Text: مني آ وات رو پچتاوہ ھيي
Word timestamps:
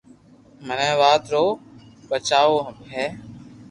مني 0.67 0.87
آ 0.97 0.99
وات 1.01 1.23
رو 1.33 1.45
پچتاوہ 2.09 2.61
ھيي 2.93 3.05